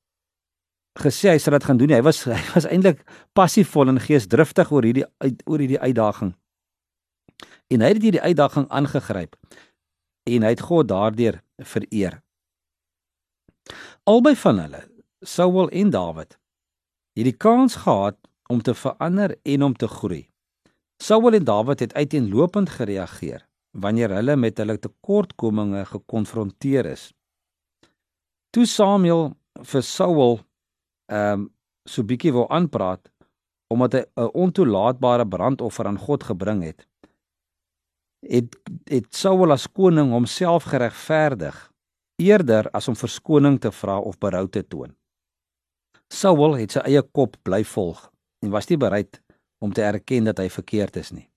gesê 1.00 1.34
hy 1.34 1.42
sal 1.42 1.58
dit 1.58 1.68
gaan 1.68 1.80
doen 1.80 1.92
nie. 1.92 2.00
Hy 2.00 2.06
was 2.06 2.24
hy 2.30 2.40
was 2.56 2.70
eintlik 2.70 3.04
passiefvol 3.38 3.92
en 3.92 4.02
geesdriftig 4.04 4.72
oor 4.72 4.88
hierdie 4.88 5.08
oor 5.46 5.64
hierdie 5.64 5.82
uitdaging. 5.82 6.34
En 7.74 7.82
hy 7.84 7.94
het 7.94 8.04
hierdie 8.04 8.24
uitdaging 8.24 8.68
aangegryp 8.70 9.38
en 10.30 10.46
hy 10.46 10.54
het 10.54 10.64
God 10.64 10.88
daardeur 10.88 11.42
vereer. 11.68 12.22
Albei 14.08 14.36
van 14.36 14.60
hulle, 14.60 14.82
Saul 15.24 15.70
en 15.72 15.92
Dawid, 15.92 16.38
het 17.16 17.28
die 17.28 17.36
kans 17.36 17.76
gehad 17.84 18.18
om 18.52 18.62
te 18.62 18.76
verander 18.76 19.36
en 19.44 19.64
om 19.64 19.76
te 19.76 19.88
groei. 19.88 20.26
Saul 21.02 21.34
en 21.34 21.44
Dawid 21.44 21.80
het 21.80 21.94
uiteenlopend 21.94 22.70
gereageer 22.70 23.48
wanneer 23.72 24.10
hulle 24.14 24.36
met 24.36 24.58
hulle 24.58 24.78
tekortkominge 24.78 25.86
gekonfronteer 25.86 26.86
is. 26.86 27.12
Toe 28.54 28.66
Samuel 28.70 29.32
vir 29.62 29.84
Saul 29.84 30.40
ehm 31.10 31.34
um, 31.34 31.50
so 31.84 32.04
bietjie 32.08 32.32
wou 32.32 32.46
aanpraat 32.48 33.10
omdat 33.74 33.94
hy 33.94 34.04
'n 34.16 34.30
ontoelaatbare 34.44 35.26
brandoffer 35.28 35.88
aan 35.88 35.98
God 36.00 36.24
gebring 36.24 36.64
het, 36.64 36.88
het 38.22 38.56
het 38.88 39.16
Saul 39.16 39.52
as 39.52 39.68
koning 39.68 40.12
homself 40.12 40.64
geregverdig 40.64 41.72
eerder 42.16 42.70
as 42.72 42.88
om 42.88 42.96
verskoning 42.96 43.60
te 43.60 43.72
vra 43.72 44.00
of 44.00 44.18
berou 44.18 44.48
te 44.48 44.68
toon. 44.68 44.96
Saul 46.08 46.56
het 46.56 46.72
sy 46.72 46.80
eie 46.80 47.02
kop 47.02 47.36
bly 47.44 47.64
volg 47.64 48.12
en 48.44 48.52
was 48.52 48.68
nie 48.70 48.78
bereid 48.78 49.23
om 49.64 49.72
te 49.74 49.84
erken 49.88 50.28
dat 50.28 50.42
hy 50.44 50.50
verkeerd 50.52 51.00
is 51.00 51.14
nie. 51.16 51.30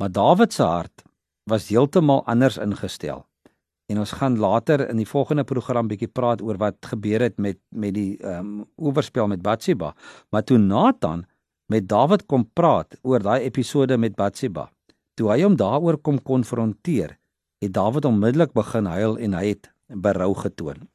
Maar 0.00 0.12
Dawid 0.16 0.54
se 0.56 0.64
hart 0.64 1.02
was 1.50 1.68
heeltemal 1.68 2.24
anders 2.30 2.56
ingestel. 2.56 3.26
En 3.90 3.98
ons 3.98 4.12
gaan 4.16 4.38
later 4.38 4.86
in 4.88 5.00
die 5.02 5.08
volgende 5.08 5.44
program 5.44 5.88
bietjie 5.90 6.08
praat 6.08 6.40
oor 6.46 6.60
wat 6.62 6.78
gebeur 6.92 7.26
het 7.26 7.36
met 7.42 7.58
met 7.74 7.94
die 7.96 8.16
ehm 8.22 8.62
um, 8.62 8.66
oorspel 8.76 9.28
met 9.28 9.42
Batsheba. 9.42 9.92
Maar 10.30 10.44
toe 10.46 10.58
Nathan 10.58 11.26
met 11.66 11.88
Dawid 11.88 12.26
kom 12.26 12.46
praat 12.52 12.96
oor 13.02 13.22
daai 13.22 13.42
episode 13.44 13.98
met 13.98 14.16
Batsheba, 14.16 14.70
toe 15.14 15.30
hy 15.30 15.42
hom 15.42 15.56
daaroor 15.56 15.98
kom 15.98 16.22
konfronteer, 16.22 17.18
het 17.60 17.72
Dawid 17.74 18.04
onmiddellik 18.04 18.54
begin 18.54 18.86
huil 18.86 19.18
en 19.18 19.34
hy 19.34 19.46
het 19.52 19.70
berou 19.86 20.32
getoon. 20.34 20.88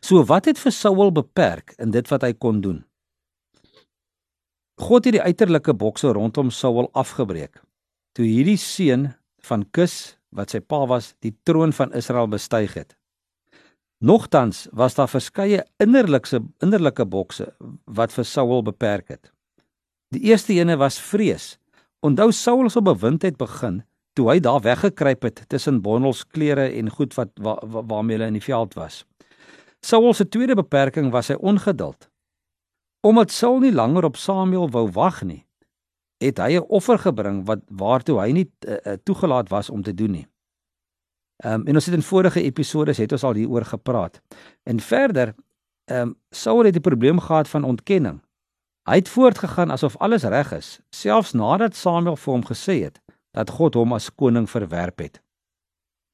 So 0.00 0.24
wat 0.28 0.44
het 0.44 0.60
vir 0.60 0.72
Saul 0.72 1.12
beperk 1.12 1.74
in 1.78 1.90
dit 1.90 2.08
wat 2.12 2.22
hy 2.22 2.34
kon 2.36 2.60
doen? 2.60 2.84
God 4.80 5.06
het 5.06 5.14
die 5.14 5.22
uiterlike 5.22 5.74
bokse 5.78 6.10
rondom 6.12 6.50
Saul 6.50 6.88
afgebreek. 6.98 7.60
Toe 8.14 8.26
hierdie 8.26 8.58
seun 8.58 9.12
van 9.46 9.62
Kis 9.70 10.16
wat 10.34 10.50
sy 10.50 10.58
pa 10.58 10.82
was, 10.90 11.12
die 11.22 11.34
troon 11.46 11.72
van 11.72 11.94
Israel 11.94 12.26
bestyg 12.30 12.74
het. 12.74 12.96
Nogtans 14.02 14.66
was 14.74 14.96
daar 14.98 15.08
verskeie 15.08 15.62
innerlike 15.80 16.42
innerlike 16.64 17.06
bokse 17.06 17.52
wat 17.86 18.12
vir 18.12 18.26
Saul 18.26 18.64
beperk 18.66 19.14
het. 19.14 19.30
Die 20.10 20.26
eerste 20.30 20.52
ene 20.58 20.76
was 20.76 20.98
vrees. 20.98 21.54
Onthou 22.02 22.32
Saul 22.32 22.68
se 22.70 22.82
bewindheid 22.82 23.38
begin 23.38 23.82
toe 24.14 24.28
hy 24.30 24.40
daar 24.42 24.60
weggekruip 24.62 25.22
het 25.26 25.44
tussen 25.50 25.80
bondels 25.82 26.24
klere 26.26 26.68
en 26.78 26.90
goed 26.90 27.14
wat 27.18 27.30
wa, 27.42 27.56
wa, 27.62 27.82
waarmee 27.82 28.18
hulle 28.18 28.30
in 28.30 28.38
die 28.38 28.44
veld 28.44 28.74
was. 28.78 29.02
Saul 29.82 30.14
se 30.14 30.26
tweede 30.28 30.54
beperking 30.58 31.10
was 31.14 31.30
sy 31.30 31.38
ongeduld. 31.38 32.10
Omdat 33.04 33.30
Saul 33.30 33.58
nie 33.58 33.72
langer 33.72 34.04
op 34.04 34.16
Samuel 34.16 34.70
wou 34.70 34.86
wag 34.90 35.22
nie, 35.28 35.42
het 36.24 36.38
hy 36.38 36.56
'n 36.56 36.68
offer 36.68 36.98
gebring 36.98 37.44
wat 37.46 37.60
waartoe 37.68 38.20
hy 38.20 38.30
nie 38.32 38.48
uh, 38.64 38.96
toegelaat 39.04 39.48
was 39.48 39.70
om 39.70 39.82
te 39.82 39.94
doen 39.94 40.10
nie. 40.10 40.26
Ehm 41.36 41.60
um, 41.60 41.66
en 41.66 41.74
ons 41.74 41.84
het 41.84 41.94
in 41.94 42.02
vorige 42.02 42.42
episode 42.42 42.94
het 42.96 43.12
ons 43.12 43.24
al 43.24 43.34
hieroor 43.34 43.64
gepraat. 43.64 44.20
En 44.62 44.80
verder, 44.80 45.34
ehm 45.84 46.00
um, 46.00 46.16
Saul 46.30 46.64
het 46.64 46.72
die 46.72 46.80
probleem 46.80 47.20
gehad 47.20 47.48
van 47.48 47.64
ontkenning. 47.64 48.22
Hy 48.88 48.94
het 48.94 49.08
voortgegaan 49.08 49.70
asof 49.70 49.96
alles 49.96 50.22
reg 50.22 50.52
is, 50.52 50.80
selfs 50.90 51.32
nadat 51.32 51.76
Samuel 51.76 52.16
vir 52.16 52.32
hom 52.32 52.44
gesê 52.44 52.82
het 52.82 53.00
dat 53.30 53.50
God 53.50 53.74
hom 53.74 53.92
as 53.92 54.14
koning 54.14 54.50
verwerp 54.50 54.98
het. 54.98 55.22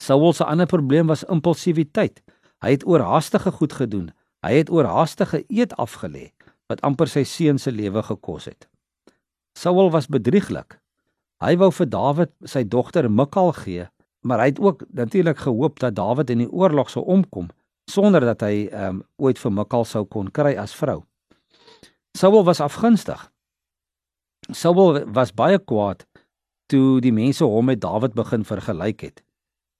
Saul 0.02 0.32
se 0.32 0.44
ander 0.44 0.66
probleem 0.66 1.06
was 1.06 1.24
impulsiwiteit. 1.24 2.22
Hy 2.58 2.70
het 2.70 2.86
oorhaastige 2.86 3.50
goed 3.50 3.72
gedoen. 3.72 4.10
Hy 4.46 4.52
het 4.52 4.70
oorhaastige 4.70 5.44
eet 5.48 5.76
afgelê 5.76 6.32
wat 6.70 6.82
amper 6.86 7.10
sy 7.10 7.24
seun 7.26 7.58
se 7.58 7.72
lewe 7.74 8.02
gekos 8.06 8.46
het. 8.50 8.68
Saul 9.58 9.90
was 9.90 10.06
bedrieglik. 10.06 10.78
Hy 11.42 11.56
wou 11.58 11.70
vir 11.74 11.88
Dawid 11.90 12.32
sy 12.48 12.62
dogter 12.68 13.08
Mikal 13.10 13.52
gee, 13.58 13.88
maar 14.22 14.42
hy 14.42 14.50
het 14.52 14.60
ook 14.60 14.84
natuurlik 14.94 15.40
gehoop 15.42 15.80
dat 15.80 15.96
Dawid 15.96 16.30
in 16.30 16.44
die 16.44 16.50
oorlog 16.50 16.92
sou 16.92 17.04
omkom 17.04 17.48
sonder 17.90 18.22
dat 18.22 18.44
hy 18.46 18.68
um, 18.70 19.00
ooit 19.18 19.40
vir 19.40 19.50
Mikal 19.50 19.84
sou 19.88 20.04
kon 20.06 20.28
kry 20.30 20.52
as 20.54 20.74
vrou. 20.78 21.00
Saul 22.14 22.44
was 22.46 22.60
afgunstig. 22.62 23.24
Saul 24.54 25.00
was 25.10 25.34
baie 25.34 25.58
kwaad 25.58 26.04
toe 26.70 27.00
die 27.02 27.14
mense 27.14 27.44
hom 27.44 27.66
met 27.66 27.82
Dawid 27.82 28.14
begin 28.14 28.46
vergelyk 28.46 29.02
het 29.08 29.24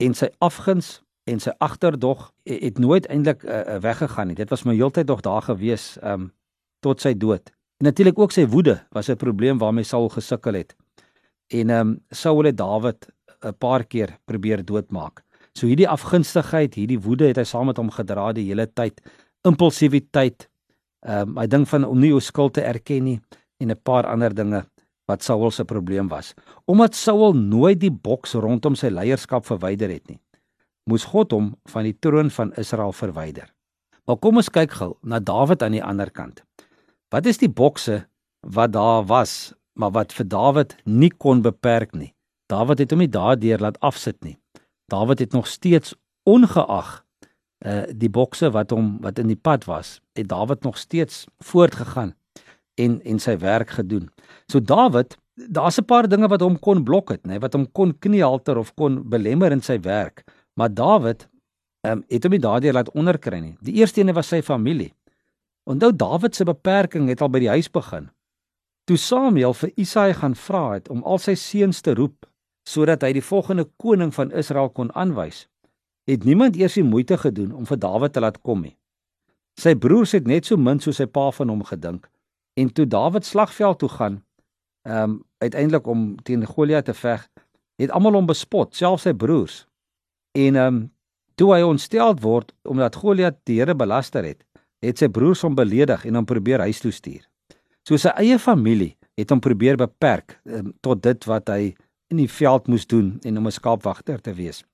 en 0.01 0.17
sy 0.17 0.31
afguns 0.41 0.99
en 1.29 1.39
sy 1.43 1.53
agterdog 1.63 2.31
het 2.49 2.79
nooit 2.81 3.07
eintlik 3.13 3.45
uh, 3.45 3.77
weggegaan 3.85 4.31
nie. 4.31 4.39
Dit 4.39 4.51
was 4.51 4.65
my 4.65 4.75
heeltyd 4.75 5.07
nog 5.07 5.21
daar 5.23 5.45
gewees 5.47 5.95
um 6.03 6.31
tot 6.81 7.01
sy 7.01 7.15
dood. 7.15 7.51
En 7.81 7.89
natuurlik 7.89 8.19
ook 8.19 8.33
sy 8.33 8.47
woede 8.47 8.81
was 8.93 9.09
'n 9.09 9.17
probleem 9.17 9.59
waarmee 9.59 9.85
Saul 9.85 10.09
gesukkel 10.09 10.55
het. 10.55 10.77
En 11.49 11.71
um 11.71 12.01
Saul 12.11 12.45
het 12.45 12.57
Dawid 12.57 13.09
'n 13.45 13.55
paar 13.59 13.85
keer 13.85 14.19
probeer 14.25 14.65
doodmaak. 14.65 15.23
So 15.53 15.67
hierdie 15.67 15.89
afgunstigheid, 15.89 16.75
hierdie 16.75 17.01
woede 17.01 17.27
het 17.27 17.37
hy 17.37 17.45
saam 17.45 17.67
met 17.67 17.77
hom 17.77 17.91
gedra 17.91 18.33
die 18.33 18.47
hele 18.47 18.67
tyd. 18.67 19.01
Impulsiwiteit. 19.45 20.49
Um 21.01 21.37
hy 21.39 21.47
dink 21.47 21.69
van 21.69 21.85
om 21.85 21.99
nie 21.99 22.13
jou 22.13 22.21
skuld 22.21 22.55
te 22.55 22.63
erken 22.63 23.05
nie 23.05 23.21
en 23.61 23.71
'n 23.71 23.81
paar 23.83 24.07
ander 24.07 24.35
dinge 24.35 24.67
wat 25.11 25.23
Saul 25.23 25.51
se 25.51 25.65
probleem 25.65 26.09
was. 26.09 26.35
Omdat 26.67 26.95
Saul 26.95 27.33
nooit 27.33 27.81
die 27.81 27.91
boks 27.91 28.35
rondom 28.35 28.75
sy 28.75 28.89
leierskap 28.89 29.47
verwyder 29.47 29.91
het 29.91 30.09
nie, 30.09 30.21
moes 30.85 31.05
God 31.05 31.33
hom 31.33 31.55
van 31.73 31.85
die 31.85 31.97
troon 31.99 32.31
van 32.31 32.53
Israel 32.61 32.93
verwyder. 32.93 33.51
Maar 34.07 34.17
kom 34.17 34.37
ons 34.37 34.51
kyk 34.51 34.73
gou 34.79 34.97
na 35.03 35.21
Dawid 35.21 35.63
aan 35.63 35.73
die 35.73 35.85
ander 35.85 36.11
kant. 36.11 36.43
Wat 37.11 37.27
is 37.27 37.41
die 37.43 37.51
bokse 37.51 38.05
wat 38.47 38.73
daar 38.73 39.03
was, 39.05 39.53
maar 39.75 39.91
wat 39.91 40.13
vir 40.15 40.27
Dawid 40.31 40.77
nie 40.87 41.11
kon 41.11 41.43
beperk 41.43 41.91
nie? 41.99 42.13
Dawid 42.47 42.79
het 42.79 42.93
hom 42.95 43.03
nie 43.03 43.11
daardeur 43.11 43.59
laat 43.59 43.81
afsit 43.83 44.21
nie. 44.23 44.37
Dawid 44.91 45.19
het 45.19 45.35
nog 45.35 45.51
steeds 45.51 45.95
ongeag 46.29 47.01
uh 47.67 47.83
die 47.93 48.09
bokse 48.09 48.49
wat 48.55 48.71
hom 48.73 48.95
wat 49.05 49.19
in 49.19 49.29
die 49.29 49.37
pad 49.37 49.67
was, 49.69 49.99
het 50.17 50.29
Dawid 50.31 50.63
nog 50.63 50.79
steeds 50.79 51.27
voortgegaan 51.45 52.15
en 52.79 53.01
en 53.03 53.19
sy 53.19 53.37
werk 53.39 53.75
gedoen. 53.77 54.07
So 54.49 54.61
Dawid, 54.61 55.19
daar's 55.35 55.79
'n 55.79 55.85
paar 55.85 56.09
dinge 56.09 56.29
wat 56.29 56.41
hom 56.41 56.59
kon 56.59 56.85
blok 56.85 57.11
het, 57.11 57.27
nê, 57.27 57.39
wat 57.41 57.53
hom 57.53 57.67
kon 57.73 57.99
kniehalter 57.99 58.57
of 58.57 58.75
kon 58.75 59.03
belemmer 59.09 59.53
in 59.53 59.61
sy 59.61 59.81
werk, 59.81 60.25
maar 60.55 60.75
Dawid 60.75 61.29
ehm 61.83 61.99
um, 61.99 62.05
het 62.09 62.23
hom 62.23 62.33
nie 62.33 62.41
daardeur 62.41 62.73
laat 62.73 62.91
onderkry 62.91 63.41
nie. 63.41 63.57
Die 63.61 63.75
eerste 63.75 64.01
ene 64.01 64.13
was 64.13 64.29
sy 64.29 64.43
familie. 64.43 64.93
Onthou 65.71 65.93
Dawid 65.97 66.35
se 66.35 66.45
beperking 66.45 67.09
het 67.09 67.21
al 67.23 67.31
by 67.31 67.45
die 67.45 67.53
huis 67.53 67.69
begin. 67.71 68.09
Toe 68.91 68.97
Samuel 68.99 69.55
vir 69.55 69.71
Isaai 69.79 70.15
gaan 70.19 70.35
vra 70.35 70.65
het 70.73 70.89
om 70.91 71.05
al 71.07 71.21
sy 71.23 71.37
seuns 71.39 71.79
te 71.87 71.95
roep 71.95 72.27
sodat 72.67 73.05
hy 73.07 73.13
die 73.17 73.25
volgende 73.25 73.65
koning 73.81 74.11
van 74.15 74.33
Israel 74.37 74.69
kon 74.75 74.91
aanwys, 74.99 75.47
het 76.11 76.27
niemand 76.27 76.59
eers 76.59 76.77
die 76.77 76.85
moeite 76.87 77.17
gedoen 77.19 77.55
om 77.57 77.67
vir 77.67 77.79
Dawid 77.83 78.13
te 78.15 78.23
laat 78.23 78.41
kom 78.47 78.65
nie. 78.67 78.75
Sy 79.59 79.77
broers 79.79 80.13
het 80.15 80.27
net 80.29 80.47
so 80.47 80.59
min 80.59 80.83
soos 80.83 81.01
sy 81.01 81.07
pa 81.07 81.31
van 81.39 81.55
hom 81.55 81.63
gedink 81.71 82.11
en 82.59 82.73
toe 82.75 82.87
Dawid 82.87 83.27
slagveld 83.27 83.79
toe 83.81 83.93
gaan, 83.95 84.21
ehm 84.89 85.17
um, 85.17 85.19
uiteindelik 85.41 85.87
om 85.87 86.17
teen 86.27 86.45
Goliat 86.45 86.85
te 86.85 86.95
veg, 86.95 87.23
het 87.81 87.91
almal 87.97 88.19
hom 88.19 88.27
bespot, 88.29 88.75
selfs 88.77 89.07
sy 89.07 89.15
broers. 89.17 89.65
En 90.37 90.57
ehm 90.57 90.67
um, 90.67 90.81
toe 91.41 91.55
hy 91.55 91.63
ontsteld 91.65 92.21
word 92.21 92.53
omdat 92.69 92.99
Goliat 93.01 93.39
die 93.49 93.61
Here 93.63 93.75
belaster 93.75 94.27
het, 94.27 94.45
het 94.81 94.99
sy 94.99 95.09
broers 95.09 95.43
hom 95.45 95.55
beledig 95.55 96.05
en 96.05 96.15
hom 96.15 96.27
probeer 96.27 96.65
huis 96.67 96.81
toe 96.81 96.93
stuur. 96.93 97.23
So 97.87 97.97
sy 97.97 98.13
eie 98.21 98.39
familie 98.39 98.97
het 99.19 99.31
hom 99.31 99.41
probeer 99.41 99.77
beperk 99.77 100.39
um, 100.45 100.73
tot 100.81 101.03
dit 101.03 101.25
wat 101.29 101.49
hy 101.49 101.75
in 102.11 102.21
die 102.21 102.31
veld 102.31 102.69
moes 102.69 102.87
doen 102.87 103.19
en 103.25 103.39
om 103.39 103.47
'n 103.47 103.53
skaapwagter 103.53 104.21
te 104.21 104.33
wees. 104.35 104.65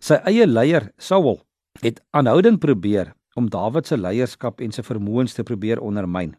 Sy 0.00 0.14
eie 0.24 0.46
leier, 0.46 0.92
Saul, 0.98 1.40
het 1.82 2.00
aanhoudend 2.10 2.60
probeer 2.60 3.14
om 3.34 3.50
Dawid 3.50 3.86
se 3.86 3.96
leierskap 3.96 4.60
en 4.60 4.72
sy 4.72 4.82
vermoëns 4.82 5.34
te 5.34 5.42
probeer 5.42 5.80
ondermyn. 5.80 6.34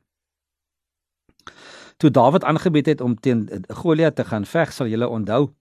Toe 1.98 2.10
Dawid 2.10 2.44
aangebied 2.44 2.86
het 2.86 3.02
om 3.02 3.16
teen 3.16 3.48
Goliat 3.70 4.16
te 4.16 4.26
gaan 4.26 4.46
veg, 4.46 4.74
sal 4.74 4.88
julle 4.88 5.08
onthou, 5.08 5.54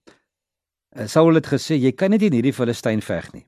eh, 0.95 1.07
Saul 1.07 1.35
het 1.35 1.47
gesê 1.47 1.77
jy 1.77 1.91
kan 1.91 2.09
nie 2.09 2.19
teen 2.19 2.33
hierdie 2.33 2.53
Filistyn 2.53 3.01
veg 3.01 3.33
nie. 3.33 3.45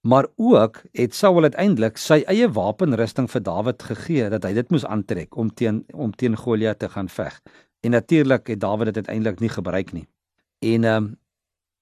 Maar 0.00 0.26
ook 0.36 0.82
het 0.92 1.14
Saul 1.14 1.42
uiteindelik 1.42 1.96
sy 1.96 2.22
eie 2.30 2.48
wapenrusting 2.48 3.26
vir 3.30 3.42
Dawid 3.42 3.82
gegee 3.82 4.28
dat 4.30 4.44
hy 4.46 4.52
dit 4.52 4.70
moes 4.70 4.86
aantrek 4.86 5.36
om 5.36 5.50
teen 5.50 5.84
om 5.92 6.14
teen 6.14 6.36
Goliat 6.36 6.78
te 6.78 6.88
gaan 6.88 7.08
veg. 7.08 7.40
En 7.80 7.90
natuurlik 7.90 8.46
het 8.46 8.60
Dawid 8.60 8.86
dit 8.86 8.96
uiteindelik 8.96 9.40
nie 9.40 9.48
gebruik 9.48 9.92
nie. 9.92 10.08
En 10.58 10.84
ehm 10.84 11.04
um, 11.04 11.18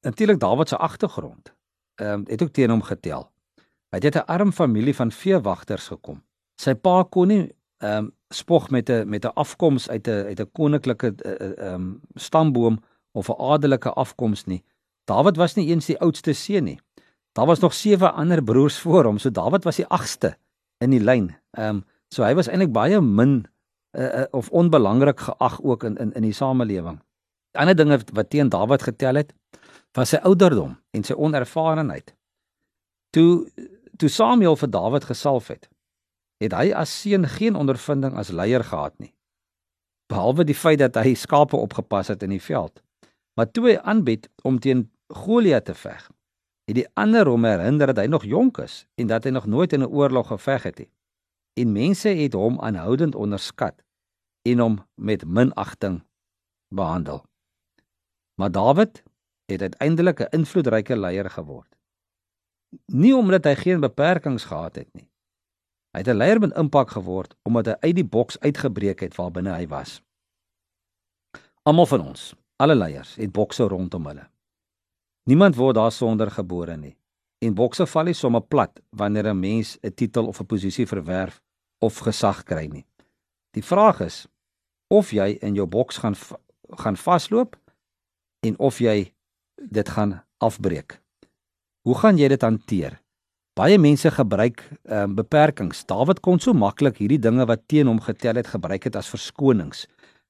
natuurlik 0.01 0.41
Dawid 0.41 0.69
se 0.69 0.77
agtergrond 0.77 1.53
ehm 1.95 2.13
um, 2.13 2.25
het 2.27 2.43
ook 2.43 2.53
teen 2.53 2.71
hom 2.71 2.83
getel. 2.83 3.31
Hy 3.91 3.99
het 3.99 4.17
'n 4.17 4.27
arm 4.27 4.53
familie 4.53 4.95
van 4.95 5.13
veewagters 5.13 5.87
gekom. 5.89 6.23
Sy 6.57 6.75
pa 6.75 7.03
kon 7.03 7.29
nie 7.29 7.53
ehm 7.79 8.05
um, 8.05 8.13
spog 8.29 8.71
met 8.71 8.91
'n 8.91 9.09
met 9.09 9.25
'n 9.25 9.35
afkoms 9.35 9.89
uit 9.89 10.09
'n 10.09 10.27
uit 10.27 10.41
'n 10.41 10.51
koninklike 10.53 11.15
ehm 11.17 11.61
uh, 11.61 11.73
um, 11.73 12.01
stamboom 12.15 12.83
of 13.13 13.29
'n 13.29 13.41
adelike 13.41 13.91
afkoms 13.93 14.45
nie. 14.45 14.65
Dawid 15.05 15.37
was 15.37 15.55
nie 15.55 15.69
eens 15.69 15.87
die 15.87 15.99
oudste 15.99 16.33
seun 16.33 16.65
nie. 16.65 16.81
Daar 17.37 17.47
was 17.47 17.61
nog 17.61 17.75
sewe 17.75 18.11
ander 18.11 18.43
broers 18.45 18.79
voor 18.79 19.05
hom, 19.05 19.19
so 19.19 19.31
Dawid 19.31 19.65
was 19.65 19.77
die 19.77 19.87
agste 19.87 20.37
in 20.81 20.91
die 20.91 21.03
lyn. 21.03 21.35
Ehm 21.51 21.77
um, 21.77 21.85
so 22.09 22.23
hy 22.23 22.37
was 22.39 22.47
eintlik 22.49 22.71
baie 22.73 23.01
min 23.03 23.41
uh, 23.99 24.05
uh, 24.05 24.25
of 24.31 24.49
onbelangrik 24.55 25.21
geag 25.21 25.59
ook 25.63 25.85
in 25.85 25.97
in 25.97 26.13
in 26.13 26.23
die 26.23 26.33
samelewing. 26.33 27.01
Ander 27.53 27.77
dinge 27.77 27.99
wat 28.13 28.31
teen 28.31 28.49
Dawid 28.49 28.83
getel 28.83 29.21
het, 29.21 29.35
was 29.93 30.15
sy 30.15 30.21
ouderdom 30.23 30.79
en 30.91 31.05
sy 31.05 31.13
onervarenheid. 31.13 32.15
Toe 33.11 33.51
toe 33.97 34.09
Samuel 34.09 34.57
vir 34.57 34.71
Dawid 34.71 35.05
gesalf 35.05 35.49
het, 35.49 35.69
het 36.41 36.53
hy 36.57 36.71
as 36.73 36.93
seun 37.03 37.29
geen 37.29 37.57
ondervinding 37.57 38.17
as 38.17 38.33
leier 38.33 38.65
gehad 38.65 38.97
nie. 38.99 39.13
Behalwe 40.09 40.45
die 40.45 40.57
feit 40.57 40.79
dat 40.79 40.97
hy 41.01 41.15
skape 41.15 41.57
opgepas 41.57 42.09
het 42.13 42.23
in 42.23 42.33
die 42.37 42.43
veld. 42.43 42.81
Maar 43.37 43.51
toe 43.51 43.71
hy 43.71 43.79
aanbied 43.83 44.29
om 44.43 44.61
teen 44.61 44.87
Goliat 45.13 45.65
te 45.65 45.75
veg, 45.75 46.11
het 46.67 46.75
die 46.75 46.89
ander 46.99 47.29
hom 47.31 47.45
herinner 47.47 47.93
dat 47.93 48.03
hy 48.03 48.09
nog 48.11 48.25
jonk 48.27 48.59
is 48.59 48.85
en 48.99 49.07
dat 49.07 49.25
hy 49.25 49.31
nog 49.31 49.47
nooit 49.47 49.73
in 49.73 49.83
'n 49.83 49.93
oorlog 49.93 50.27
geveg 50.27 50.63
het 50.63 50.79
nie. 50.79 50.91
En 51.55 51.73
mense 51.73 52.09
het 52.09 52.33
hom 52.33 52.61
aanhoudend 52.61 53.15
onderskat 53.15 53.83
en 54.43 54.59
hom 54.59 54.87
met 54.95 55.25
minagting 55.25 56.03
behandel. 56.69 57.25
Maar 58.35 58.51
Dawid 58.51 59.03
het 59.47 59.63
uiteindelik 59.63 60.21
'n 60.21 60.31
invloedryke 60.31 60.97
leier 60.97 61.31
geword. 61.31 61.77
Nie 62.87 63.17
omdat 63.17 63.45
hy 63.45 63.55
geen 63.55 63.81
beperkings 63.81 64.45
gehad 64.45 64.75
het 64.75 64.89
nie. 64.93 65.09
Hy 65.91 65.99
het 65.99 66.09
'n 66.09 66.17
leier 66.17 66.41
met 66.41 66.57
impak 66.57 66.91
geword 66.91 67.37
omdat 67.43 67.67
hy 67.67 67.77
uit 67.81 67.95
die 67.95 68.05
boks 68.05 68.41
uitgebreek 68.41 69.01
het 69.01 69.15
waarbinne 69.15 69.53
hy 69.53 69.67
was. 69.67 70.03
Almal 71.63 71.87
van 71.87 72.01
ons, 72.01 72.35
alle 72.57 72.75
leiers, 72.75 73.15
het 73.15 73.33
bokse 73.33 73.63
rondom 73.63 74.07
hulle. 74.07 74.29
Niemand 75.27 75.57
word 75.59 75.75
daar 75.75 75.93
sonder 75.93 76.31
gebore 76.31 76.77
nie. 76.77 76.95
En 77.43 77.55
bokse 77.55 77.87
val 77.91 78.07
nie 78.07 78.15
sommer 78.15 78.43
plat 78.47 78.81
wanneer 78.91 79.27
'n 79.29 79.41
mens 79.41 79.79
'n 79.83 79.95
titel 79.95 80.27
of 80.27 80.41
'n 80.41 80.47
posisie 80.47 80.87
verwerf 80.87 81.43
of 81.81 81.99
gesag 81.99 82.45
kry 82.45 82.67
nie. 82.67 82.87
Die 83.51 83.65
vraag 83.65 84.01
is 84.01 84.27
of 84.89 85.11
jy 85.11 85.39
in 85.43 85.55
jou 85.55 85.67
boks 85.67 85.99
gaan 85.99 86.15
gaan 86.71 86.97
vasloop 86.97 87.57
en 88.41 88.59
of 88.59 88.79
jy 88.79 89.13
dit 89.57 89.89
gaan 89.89 90.23
afbreek. 90.39 91.01
Hoe 91.83 91.95
gaan 91.95 92.19
jy 92.19 92.29
dit 92.29 92.43
hanteer? 92.43 93.01
Baie 93.55 93.79
mense 93.79 94.11
gebruik 94.11 94.63
um, 94.85 95.15
beperkings. 95.15 95.85
Dawid 95.87 96.21
kon 96.21 96.39
so 96.39 96.53
maklik 96.53 96.99
hierdie 96.99 97.19
dinge 97.19 97.47
wat 97.47 97.69
teen 97.69 97.87
hom 97.87 98.01
getel 98.01 98.35
het 98.35 98.47
gebruik 98.47 98.85
het 98.85 98.97
as 98.97 99.09
verskonings. 99.09 99.87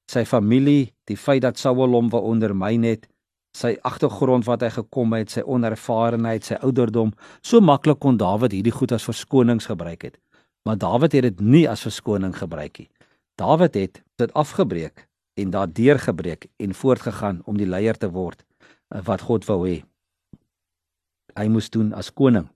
Sy 0.07 0.23
familie, 0.25 0.93
die 1.05 1.17
feit 1.17 1.41
dat 1.41 1.57
Saul 1.59 1.91
hom 1.91 2.09
wou 2.09 2.21
ondermyn 2.21 2.83
het, 2.83 3.07
sy 3.57 3.73
agtergrond 3.87 4.45
wat 4.45 4.63
hy 4.65 4.69
gekom 4.75 5.15
het, 5.17 5.31
sy 5.33 5.43
onervarenheid, 5.45 6.45
sy 6.45 6.59
ouderdom, 6.65 7.13
so 7.41 7.61
maklik 7.63 7.99
kon 8.03 8.19
Dawid 8.19 8.53
hierdie 8.53 8.75
goed 8.75 8.93
as 8.93 9.05
verskonings 9.07 9.69
gebruik 9.71 10.05
het. 10.09 10.17
Maar 10.67 10.77
Dawid 10.81 11.15
het 11.17 11.25
dit 11.29 11.41
nie 11.41 11.65
as 11.69 11.85
verskoning 11.85 12.35
gebruik 12.37 12.83
nie. 12.83 12.89
Dawid 13.39 13.77
het 13.77 14.01
dit 14.19 14.33
afgebreek 14.33 15.05
en 15.37 15.53
daardeur 15.53 15.99
gebreek 16.01 16.49
en 16.57 16.73
voortgegaan 16.73 17.41
om 17.45 17.57
die 17.57 17.69
leier 17.69 17.97
te 17.97 18.09
word 18.09 18.41
eh, 18.41 19.01
wat 19.05 19.25
God 19.29 19.45
wou 19.49 19.61
hê. 19.67 19.81
Hy 21.37 21.47
moes 21.53 21.69
doen 21.69 21.93
as 21.93 22.09
koning. 22.09 22.49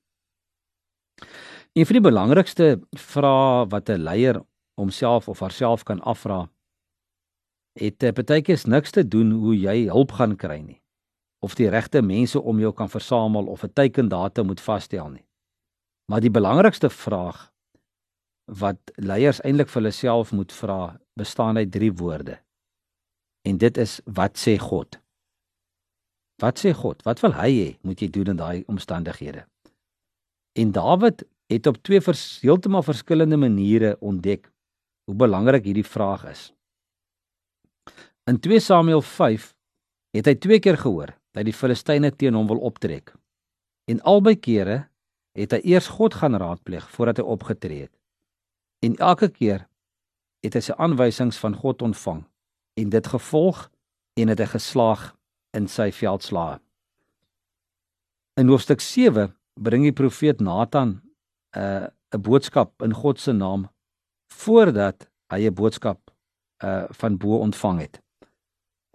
Een 1.78 1.86
van 1.88 1.98
die 1.98 2.04
belangrikste 2.10 2.68
vrae 2.98 3.70
wat 3.70 3.90
'n 3.90 4.02
leier 4.02 4.42
homself 4.76 5.30
of 5.30 5.40
haarself 5.40 5.84
kan 5.84 6.02
afvra, 6.02 6.50
het 7.80 8.04
eh, 8.04 8.12
baie 8.12 8.42
keer 8.42 8.62
niks 8.66 8.92
te 8.92 9.08
doen 9.08 9.32
hoe 9.32 9.56
jy 9.56 9.88
hulp 9.88 10.12
gaan 10.12 10.36
kry 10.36 10.60
nie 10.62 10.81
of 11.42 11.56
die 11.58 11.70
regte 11.70 12.02
mense 12.06 12.42
om 12.42 12.60
jou 12.62 12.72
kan 12.74 12.90
versamel 12.90 13.48
of 13.50 13.64
'n 13.64 13.74
teikendatum 13.74 14.46
moet 14.46 14.62
vasstel 14.62 15.10
nie. 15.10 15.26
Maar 16.06 16.22
die 16.22 16.32
belangrikste 16.32 16.90
vraag 16.90 17.52
wat 18.46 18.78
leiers 18.96 19.42
eintlik 19.42 19.70
vir 19.70 19.82
hulle 19.82 19.92
self 19.92 20.32
moet 20.32 20.52
vra, 20.52 21.00
bestaan 21.16 21.58
uit 21.58 21.72
drie 21.72 21.94
woorde. 21.94 22.40
En 23.48 23.58
dit 23.58 23.78
is 23.78 24.02
wat 24.06 24.38
sê 24.38 24.58
God? 24.60 25.00
Wat 26.42 26.60
sê 26.60 26.74
God? 26.74 27.02
Wat 27.04 27.20
wil 27.20 27.34
hy 27.34 27.52
hê 27.52 27.70
moet 27.82 28.02
jy 28.02 28.10
doen 28.10 28.34
in 28.34 28.38
daai 28.38 28.64
omstandighede? 28.68 29.46
En 30.54 30.72
Dawid 30.72 31.24
het 31.48 31.68
op 31.68 31.78
twee 31.84 32.02
vers, 32.02 32.40
heeltemal 32.42 32.84
verskillende 32.84 33.38
maniere 33.38 33.98
ontdek 34.00 34.52
hoe 35.06 35.16
belangrik 35.16 35.64
hierdie 35.64 35.88
vraag 35.88 36.26
is. 36.26 36.54
In 38.30 38.40
2 38.40 38.60
Samuel 38.60 39.02
5 39.02 39.56
het 40.12 40.26
hy 40.26 40.36
twee 40.36 40.60
keer 40.60 40.78
gehoor 40.78 41.21
dat 41.32 41.48
die 41.48 41.56
Filistyne 41.56 42.12
teen 42.12 42.36
hom 42.36 42.48
wil 42.48 42.62
optrek. 42.68 43.14
En 43.88 44.02
albei 44.02 44.36
kere 44.36 44.88
het 45.38 45.52
hy 45.56 45.62
eers 45.74 45.88
God 45.88 46.16
gaan 46.20 46.36
raadpleeg 46.36 46.90
voordat 46.92 47.22
hy 47.22 47.24
opgetree 47.24 47.88
het. 47.88 47.94
En 48.84 48.96
elke 48.98 49.30
keer 49.30 49.68
het 50.44 50.58
hy 50.58 50.64
sy 50.66 50.76
aanwysings 50.82 51.40
van 51.40 51.56
God 51.56 51.82
ontvang 51.86 52.24
en 52.80 52.90
dit 52.90 53.08
gevolg 53.08 53.68
en 54.20 54.32
het 54.32 54.42
hy 54.42 54.50
geslaag 54.56 55.12
in 55.58 55.68
sy 55.72 55.92
veldslae. 55.96 56.60
In 58.40 58.52
hoofstuk 58.52 58.82
7 58.82 59.32
bring 59.60 59.86
die 59.86 59.96
profeet 59.96 60.40
Nathan 60.40 61.02
'n 61.56 61.60
uh, 61.60 61.88
'n 62.16 62.22
boodskap 62.22 62.82
in 62.84 62.94
God 62.94 63.20
se 63.20 63.32
naam 63.32 63.70
voordat 64.34 65.08
hy 65.32 65.48
'n 65.48 65.54
boodskap 65.54 66.12
uh 66.64 66.86
van 66.90 67.18
bo 67.18 67.38
ontvang 67.38 67.80
het. 67.80 68.02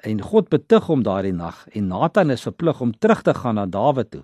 En 0.06 0.22
God 0.22 0.48
betug 0.52 0.86
hom 0.86 1.02
daardie 1.02 1.34
nag 1.34 1.64
en 1.74 1.88
Nathan 1.90 2.30
is 2.30 2.44
verplig 2.46 2.80
om 2.80 2.94
terug 2.94 3.24
te 3.26 3.34
gaan 3.34 3.58
na 3.58 3.66
Dawid 3.66 4.12
toe 4.14 4.22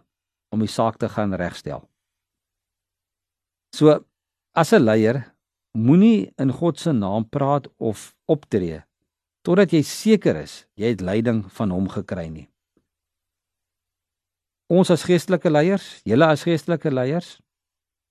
om 0.55 0.61
die 0.63 0.71
saak 0.71 1.01
te 1.01 1.09
gaan 1.11 1.35
regstel. 1.35 1.83
So 3.75 4.05
as 4.55 4.73
'n 4.73 4.85
leier 4.85 5.33
moenie 5.73 6.33
in 6.39 6.53
God 6.53 6.79
se 6.79 6.93
naam 6.93 7.25
praat 7.29 7.67
of 7.79 8.15
optree 8.29 8.83
totdat 9.43 9.73
jy 9.73 9.83
seker 9.83 10.37
is 10.37 10.67
jy 10.77 10.93
het 10.93 11.01
leiding 11.01 11.51
van 11.51 11.71
hom 11.71 11.89
gekry 11.89 12.29
nie. 12.29 12.49
Ons 14.71 14.91
as 14.91 15.05
geestelike 15.05 15.51
leiers, 15.51 16.01
julle 16.05 16.27
as 16.27 16.45
geestelike 16.45 16.91
leiers 16.91 17.41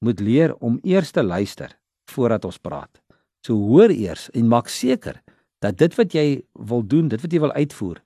moet 0.05 0.19
leer 0.19 0.55
om 0.59 0.79
eers 0.83 1.11
te 1.11 1.23
luister 1.23 1.77
voordat 2.11 2.45
ons 2.45 2.57
praat. 2.57 3.01
So 3.45 3.55
hoor 3.55 3.89
eers 3.89 4.29
en 4.33 4.47
maak 4.47 4.67
seker 4.69 5.21
dat 5.61 5.77
dit 5.77 5.95
wat 5.95 6.13
jy 6.13 6.41
wil 6.53 6.81
doen, 6.87 7.07
dit 7.07 7.21
wat 7.21 7.33
jy 7.33 7.39
wil 7.39 7.53
uitvoer, 7.53 8.01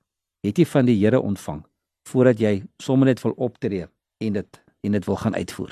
het 0.45 0.59
jy 0.59 0.65
van 0.69 0.85
die 0.89 0.97
Here 0.99 1.21
ontvang 1.21 1.63
voordat 2.05 2.39
jy 2.39 2.59
sommer 2.77 3.09
net 3.09 3.21
wil 3.23 3.33
optree 3.41 3.87
en 4.21 4.37
dit 4.37 4.61
en 4.85 4.93
dit 4.93 5.05
wil 5.09 5.17
gaan 5.17 5.33
uitvoer. 5.33 5.71